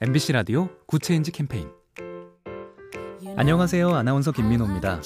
[0.00, 1.68] MBC 라디오 Good Change 캠페인
[3.36, 3.94] 안녕하세요.
[3.94, 5.00] 아나운서 김민호입니다.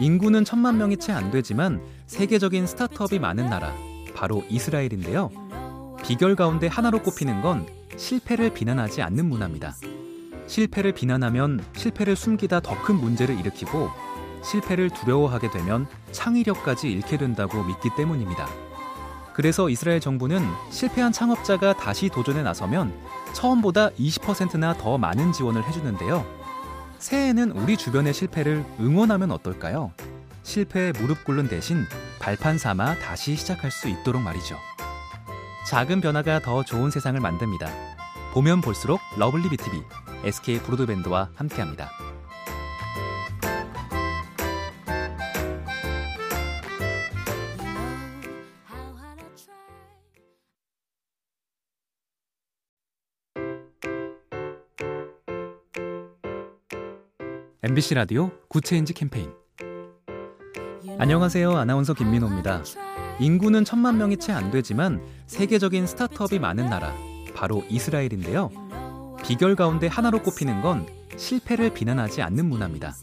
[0.00, 3.74] 인구는 천만 명이 채 안 되지만 세계적인 스타트업이 많은 나라
[4.14, 5.30] 바로 이스라엘인데요.
[6.02, 9.74] 비결 가운데 하나로 꼽히는 건 실패를 비난하지 않는 문화입니다.
[10.46, 13.90] 실패를 비난하면 실패를 숨기다 더 큰 문제를 일으키고
[14.42, 18.48] 실패를 두려워하게 되면 창의력까지 잃게 된다고 믿기 때문입니다.
[19.34, 22.92] 그래서 이스라엘 정부는 실패한 창업자가 다시 도전에 나서면
[23.32, 26.24] 처음보다 20%나 더 많은 지원을 해주는데요.
[26.98, 29.92] 새해에는 우리 주변의 실패를 응원하면 어떨까요?
[30.42, 31.86] 실패에 무릎 꿇는 대신
[32.18, 34.56] 발판 삼아 다시 시작할 수 있도록 말이죠.
[35.66, 37.68] 작은 변화가 더 좋은 세상을 만듭니다.
[38.32, 39.82] 보면 볼수록 lovely B tv
[40.24, 41.90] SK 브로드밴드와 함께합니다.
[57.62, 59.30] MBC 라디오 Good Change 캠페인
[60.98, 61.56] 안녕하세요.
[61.56, 62.62] 아나운서 김민호입니다.
[63.20, 66.94] 인구는 천만 명이 채 안 되지만 세계적인 스타트업이 많은 나라
[67.34, 68.50] 바로 이스라엘인데요.
[69.22, 72.94] 비결 가운데 하나로 꼽히는 건 실패를 비난하지 않는 문화입니다.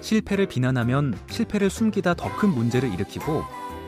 [0.00, 3.44] 실패를 비난하면 실패를 숨기다 더 큰 문제를 일으키고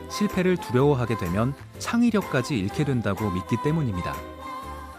[0.09, 4.15] 실패를 두려워하게 되면 창의력까지 잃게 된다고 믿기 때문입니다.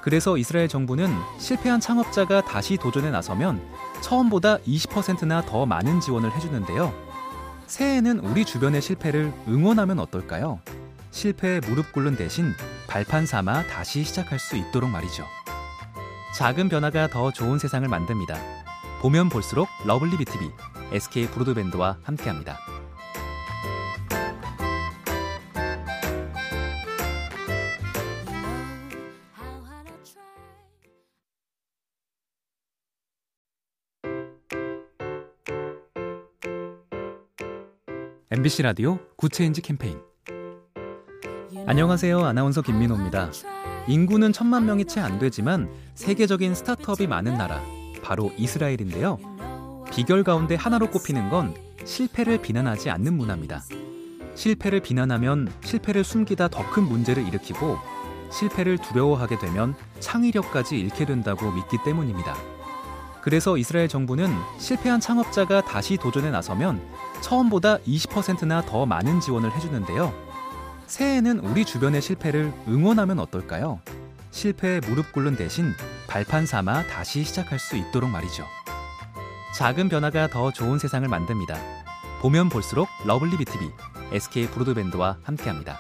[0.03, 3.61] 그래서 이스라엘 정부는 실패한 창업자가 다시 도전에 나서면
[4.01, 6.93] 처음보다 20%나 더 많은 지원을 해주는데요.
[7.67, 10.61] 새해에는 우리 주변의 실패를 응원하면 어떨까요?
[11.11, 12.55] 실패에 무릎 꿇는 대신
[12.87, 15.25] 발판 삼아 다시 시작할 수 있도록 말이죠.
[16.35, 18.37] 작은 변화가 더 좋은 세상을 만듭니다.
[19.01, 20.51] 보면 볼수록 lovely B tv
[20.93, 22.59] SK 브로드밴드와 함께합니다.
[38.31, 39.99] MBC 라디오 Good Change 캠페인
[41.67, 42.25] 안녕하세요.
[42.25, 43.31] 아나운서 김민호입니다.
[43.89, 47.63] 인구는 천만 명이 채 안 되지만 세계적인 스타트업이 많은 나라
[48.03, 49.19] 바로 이스라엘인데요.
[49.91, 53.63] 비결 가운데 하나로 꼽히는 건 실패를 비난하지 않는 문화입니다.
[54.35, 57.79] 실패를 비난하면 실패를 숨기다 더 큰 문제를 일으키고
[58.31, 62.37] 실패를 두려워하게 되면 창의력까지 잃게 된다고 믿기 때문입니다.
[63.23, 66.81] 그래서 이스라엘 정부는 실패한 창업자가 다시 도전에 나서면
[67.21, 70.13] 처음보다 20%나 더 많은 지원을 해주는데요.
[70.87, 73.81] 새해에는 우리 주변의 실패를 응원하면 어떨까요?
[74.31, 75.75] 실패에 무릎 꿇는 대신
[76.07, 78.45] 발판 삼아 다시 시작할 수 있도록 말이죠.
[79.55, 81.57] 작은 변화가 더 좋은 세상을 만듭니다.
[82.21, 83.71] 보면 볼수록 lovely B tv
[84.13, 85.79] SK 브로드밴드와 함께합니다.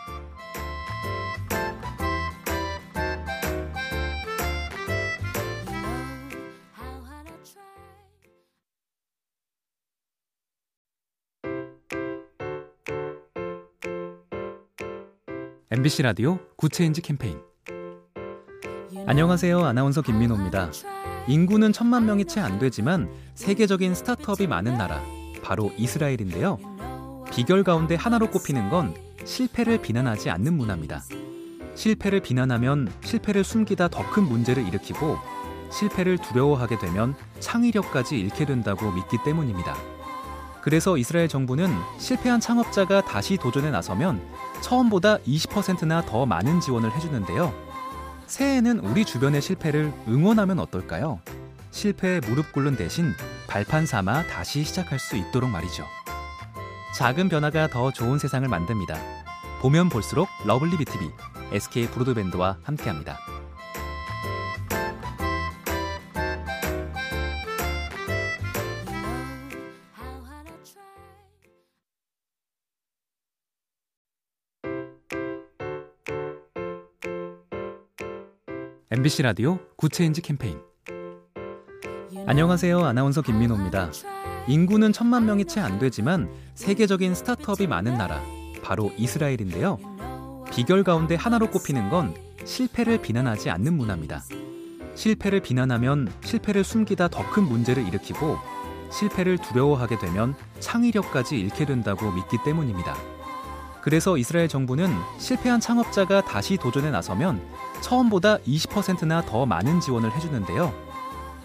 [15.70, 17.38] MBC 라디오 Good Change 캠페인
[19.06, 19.64] 안녕하세요.
[19.64, 20.70] 아나운서 김민호입니다.
[21.28, 25.02] 인구는 천만 명이 채 안 되지만 세계적인 스타트업이 많은 나라
[25.42, 26.58] 바로 이스라엘인데요.
[27.30, 31.02] 비결 가운데 하나로 꼽히는 건 실패를 비난하지 않는 문화입니다.
[31.74, 35.16] 실패를 비난하면 실패를 숨기다 더 큰 문제를 일으키고
[35.70, 39.76] 실패를 두려워하게 되면 창의력까지 잃게 된다고 믿기 때문입니다.
[40.62, 44.20] 그래서 이스라엘 정부는 실패한 창업자가 다시 도전에 나서면
[44.60, 47.52] 처음보다 20%나 더 많은 지원을 해주는데요.
[48.26, 51.20] 새해에는 우리 주변의 실패를 응원하면 어떨까요?
[51.70, 53.14] 실패에 무릎 꿇는 대신
[53.46, 55.84] 발판 삼아 다시 시작할 수 있도록 말이죠.
[56.94, 58.96] 작은 변화가 더 좋은 세상을 만듭니다.
[59.60, 61.10] 보면 볼수록 lovely B tv
[61.52, 63.18] SK 브로드밴드와 함께합니다.
[78.90, 80.58] MBC 라디오 Good Change 캠페인
[82.26, 82.84] 안녕하세요.
[82.84, 83.90] 아나운서 김민호입니다.
[84.48, 88.22] 인구는 천만 명이 채 안 되지만 세계적인 스타트업이 많은 나라
[88.62, 89.78] 바로 이스라엘인데요.
[90.50, 92.14] 비결 가운데 하나로 꼽히는 건
[92.44, 94.22] 실패를 비난하지 않는 문화입니다.
[94.94, 98.38] 실패를 비난하면 실패를 숨기다 더 큰 문제를 일으키고
[98.90, 102.96] 실패를 두려워하게 되면 창의력까지 잃게 된다고 믿기 때문입니다.
[103.82, 107.40] 그래서 이스라엘 정부는 실패한 창업자가 다시 도전에 나서면
[107.80, 110.72] 처음보다 20%나 더 많은 지원을 해주는데요.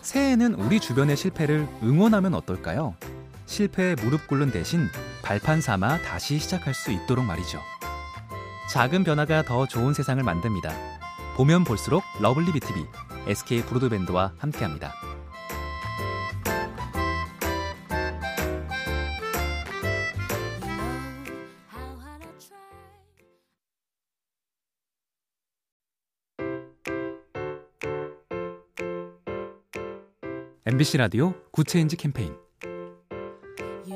[0.01, 2.95] 새해에는 우리 주변의 실패를 응원하면 어떨까요?
[3.45, 4.89] 실패에 무릎 꿇는 대신
[5.21, 7.59] 발판 삼아 다시 시작할 수 있도록 말이죠.
[8.69, 10.73] 작은 변화가 더 좋은 세상을 만듭니다.
[11.35, 12.85] 보면 볼수록 lovely B tv
[13.27, 15.12] SK 브로드밴드와 함께합니다.
[30.65, 32.33] MBC 라디오 Good Change 캠페인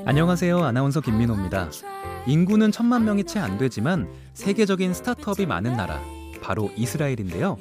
[0.05, 0.63] 안녕하세요.
[0.63, 1.69] 아나운서 김민호입니다.
[2.27, 6.01] 인구는 천만 명이 채 안 되지만 세계적인 스타트업이 많은 나라
[6.41, 7.57] 바로 이스라엘인데요.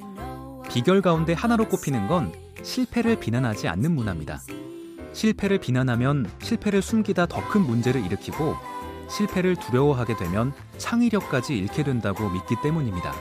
[0.68, 2.32] 비결 가운데 하나로 꼽히는 건
[2.62, 4.40] 실패를 비난하지 않는 문화입니다.
[5.12, 8.54] 실패를 비난하면 실패를 숨기다 더 큰 문제를 일으키고
[9.08, 13.14] 실패를 두려워하게 되면 창의력까지 잃게 된다고 믿기 때문입니다.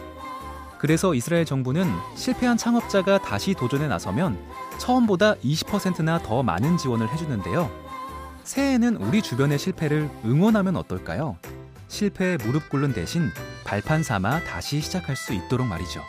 [0.85, 4.37] 그래서 이스라엘 정부는 실패한 창업자가 다시 도전에 나서면
[4.77, 7.71] 처음보다 20%나 더 많은 지원을 해주는데요.
[8.43, 11.39] 새해에는 우리 주변의 실패를 응원하면 어떨까요?
[11.87, 13.31] 실패에 무릎 꿇는 대신
[13.63, 16.03] 발판 삼아 다시 시작할 수 있도록 말이죠.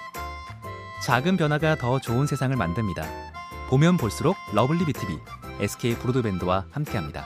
[1.03, 3.03] 작은 변화가 더 좋은 세상을 만듭니다.
[3.71, 5.19] 보면 볼수록 lovely B tv
[5.59, 7.25] SK 브로드밴드와 함께합니다.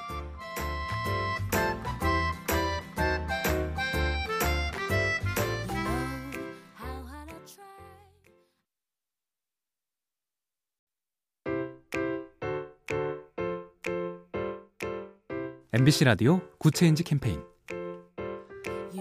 [15.72, 17.40] MBC 라디오 Good Change 캠페인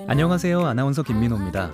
[0.07, 0.65] 안녕하세요.
[0.65, 1.71] 아나운서 김민호입니다.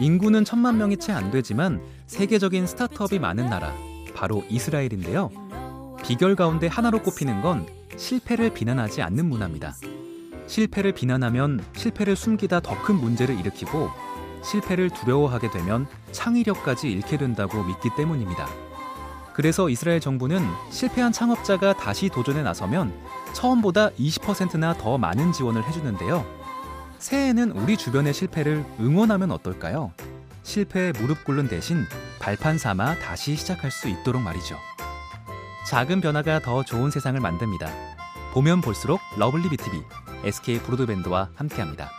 [0.00, 3.74] 인구는 천만 명이 채 안 되지만 세계적인 스타트업이 많은 나라
[4.14, 5.30] 바로 이스라엘인데요.
[6.02, 7.66] 비결 가운데 하나로 꼽히는 건
[7.96, 9.74] 실패를 비난하지 않는 문화입니다.
[10.46, 13.90] 실패를 비난하면 실패를 숨기다 더 큰 문제를 일으키고
[14.42, 18.48] 실패를 두려워하게 되면 창의력까지 잃게 된다고 믿기 때문입니다.
[19.34, 22.92] 그래서 이스라엘 정부는 실패한 창업자가 다시 도전에 나서면
[23.32, 26.24] 처음보다 20%나 더 많은 지원을 해주는데요.
[26.98, 29.92] 새해에는 우리 주변의 실패를 응원하면 어떨까요?
[30.42, 31.86] 실패에 무릎 꿇는 대신
[32.18, 34.56] 발판 삼아 다시 시작할 수 있도록 말이죠.
[35.66, 37.70] 작은 변화가 더 좋은 세상을 만듭니다.
[38.32, 39.82] 보면 볼수록 lovely B tv
[40.24, 41.90] SK 브로드밴드와 함께합니다.